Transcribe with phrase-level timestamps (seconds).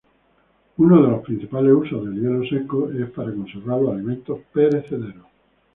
[0.79, 5.27] Uno de los principales usos del hielo seco es para conservar los alimentos perecederos.